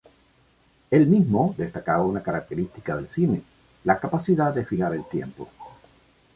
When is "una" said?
2.03-2.23